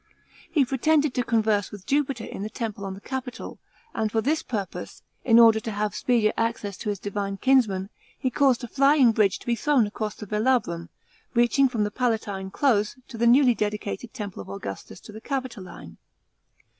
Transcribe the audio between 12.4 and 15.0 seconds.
close to the newly dedicated temple of Augustus